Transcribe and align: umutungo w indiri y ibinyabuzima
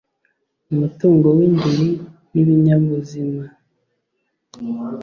umutungo 0.71 1.27
w 1.37 1.39
indiri 1.47 1.85
y 2.33 2.37
ibinyabuzima 2.41 3.43